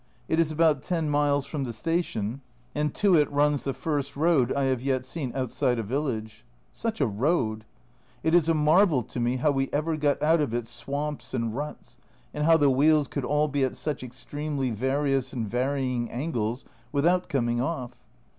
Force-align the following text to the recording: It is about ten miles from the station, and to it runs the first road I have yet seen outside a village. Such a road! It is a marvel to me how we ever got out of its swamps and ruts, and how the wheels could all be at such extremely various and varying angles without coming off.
It 0.27 0.39
is 0.39 0.51
about 0.51 0.81
ten 0.81 1.11
miles 1.11 1.45
from 1.45 1.63
the 1.63 1.73
station, 1.73 2.41
and 2.73 2.91
to 2.95 3.13
it 3.15 3.31
runs 3.31 3.63
the 3.63 3.73
first 3.75 4.15
road 4.15 4.51
I 4.51 4.63
have 4.63 4.81
yet 4.81 5.05
seen 5.05 5.31
outside 5.35 5.77
a 5.77 5.83
village. 5.83 6.43
Such 6.73 6.99
a 7.01 7.05
road! 7.05 7.65
It 8.23 8.33
is 8.33 8.49
a 8.49 8.55
marvel 8.55 9.03
to 9.03 9.19
me 9.19 9.35
how 9.35 9.51
we 9.51 9.69
ever 9.71 9.97
got 9.97 10.19
out 10.23 10.41
of 10.41 10.55
its 10.55 10.71
swamps 10.71 11.35
and 11.35 11.55
ruts, 11.55 11.99
and 12.33 12.45
how 12.45 12.57
the 12.57 12.71
wheels 12.71 13.07
could 13.07 13.25
all 13.25 13.47
be 13.47 13.63
at 13.63 13.75
such 13.75 14.01
extremely 14.01 14.71
various 14.71 15.33
and 15.33 15.47
varying 15.47 16.09
angles 16.09 16.65
without 16.91 17.29
coming 17.29 17.61
off. 17.61 17.91